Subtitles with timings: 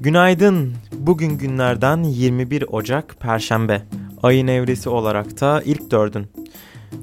[0.00, 0.74] Günaydın.
[0.92, 3.82] Bugün günlerden 21 Ocak Perşembe.
[4.22, 6.26] Ayın evresi olarak da ilk dördün.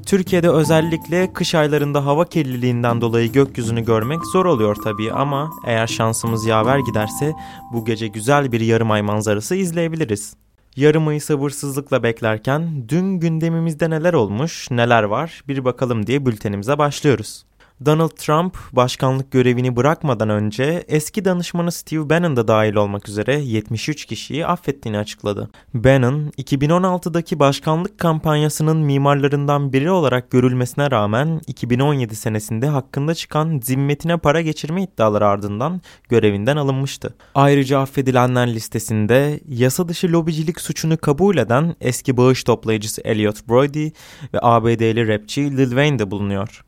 [0.06, 6.46] Türkiye'de özellikle kış aylarında hava kirliliğinden dolayı gökyüzünü görmek zor oluyor tabii ama eğer şansımız
[6.46, 7.34] yaver giderse
[7.74, 10.36] bu gece güzel bir yarım ay manzarası izleyebiliriz.
[10.76, 17.46] Yarım ayı sabırsızlıkla beklerken dün gündemimizde neler olmuş, neler var bir bakalım diye bültenimize başlıyoruz.
[17.86, 24.06] Donald Trump başkanlık görevini bırakmadan önce eski danışmanı Steve Bannon da dahil olmak üzere 73
[24.06, 25.50] kişiyi affettiğini açıkladı.
[25.74, 34.42] Bannon, 2016'daki başkanlık kampanyasının mimarlarından biri olarak görülmesine rağmen 2017 senesinde hakkında çıkan zimmetine para
[34.42, 37.14] geçirme iddiaları ardından görevinden alınmıştı.
[37.36, 43.90] Ayrıca affedilenler listesinde yasa dışı lobicilik suçunu kabul eden eski bağış toplayıcısı Elliot Brody
[44.34, 46.67] ve ABD'li rapçi Lil Wayne de bulunuyor.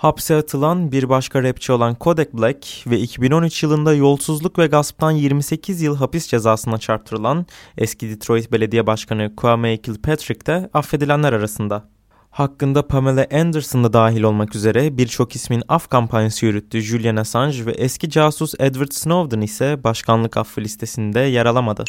[0.00, 5.82] Hapse atılan bir başka rapçi olan Kodak Black ve 2013 yılında yolsuzluk ve gasptan 28
[5.82, 7.46] yıl hapis cezasına çarptırılan
[7.78, 11.84] eski Detroit Belediye Başkanı Kwame Kilpatrick de affedilenler arasında.
[12.30, 17.72] Hakkında Pamela Anderson da dahil olmak üzere birçok ismin af kampanyası yürüttü Julian Assange ve
[17.72, 21.84] eski casus Edward Snowden ise başkanlık affı listesinde yer alamadı.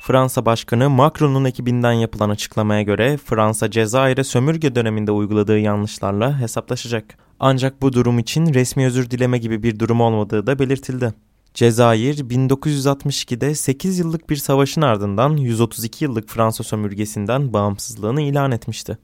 [0.00, 7.29] Fransa Başkanı Macron'un ekibinden yapılan açıklamaya göre Fransa Cezayir'e sömürge döneminde uyguladığı yanlışlarla hesaplaşacak.
[7.40, 11.14] Ancak bu durum için resmi özür dileme gibi bir durum olmadığı da belirtildi.
[11.54, 18.98] Cezayir 1962'de 8 yıllık bir savaşın ardından 132 yıllık Fransa sömürgesinden bağımsızlığını ilan etmişti.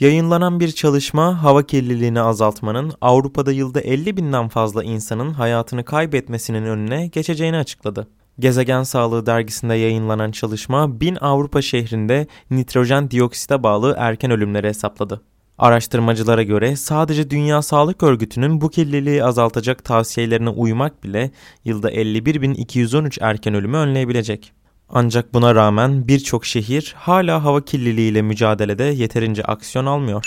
[0.00, 7.06] Yayınlanan bir çalışma hava kirliliğini azaltmanın Avrupa'da yılda 50 binden fazla insanın hayatını kaybetmesinin önüne
[7.06, 8.08] geçeceğini açıkladı.
[8.38, 15.22] Gezegen Sağlığı dergisinde yayınlanan çalışma 1000 Avrupa şehrinde nitrojen dioksite bağlı erken ölümleri hesapladı.
[15.58, 21.30] Araştırmacılara göre sadece Dünya Sağlık Örgütü'nün bu kirliliği azaltacak tavsiyelerine uymak bile
[21.64, 24.52] yılda 51.213 erken ölümü önleyebilecek.
[24.88, 30.26] Ancak buna rağmen birçok şehir hala hava kirliliğiyle mücadelede yeterince aksiyon almıyor.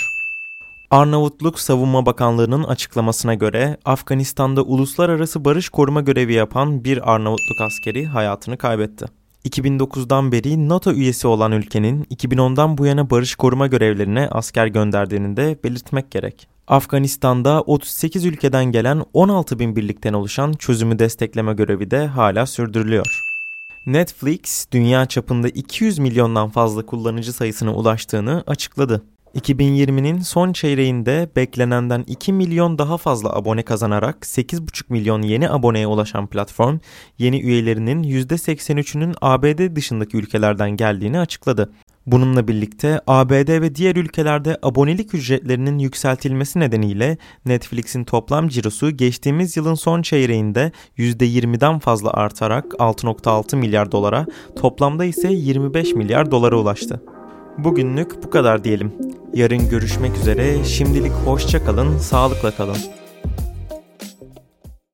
[0.91, 8.57] Arnavutluk Savunma Bakanlığı'nın açıklamasına göre Afganistan'da uluslararası barış koruma görevi yapan bir Arnavutluk askeri hayatını
[8.57, 9.18] kaybetti.
[9.45, 15.57] 2009'dan beri NATO üyesi olan ülkenin 2010'dan bu yana barış koruma görevlerine asker gönderdiğini de
[15.63, 16.47] belirtmek gerek.
[16.67, 23.21] Afganistan'da 38 ülkeden gelen 16 bin birlikten oluşan çözümü destekleme görevi de hala sürdürülüyor.
[23.85, 29.03] Netflix, dünya çapında 200 milyondan fazla kullanıcı sayısına ulaştığını açıkladı.
[29.35, 36.27] 2020'nin son çeyreğinde beklenenden 2 milyon daha fazla abone kazanarak 8,5 milyon yeni aboneye ulaşan
[36.27, 36.79] platform,
[37.17, 41.71] yeni üyelerinin %83'ünün ABD dışındaki ülkelerden geldiğini açıkladı.
[42.05, 49.73] Bununla birlikte ABD ve diğer ülkelerde abonelik ücretlerinin yükseltilmesi nedeniyle Netflix'in toplam cirosu geçtiğimiz yılın
[49.73, 54.25] son çeyreğinde %20'den fazla artarak 6.6 milyar dolara,
[54.55, 57.01] toplamda ise 25 milyar dolara ulaştı.
[57.63, 58.93] Bugünlük bu kadar diyelim.
[59.33, 60.63] Yarın görüşmek üzere.
[60.63, 62.77] Şimdilik hoşça kalın, sağlıkla kalın.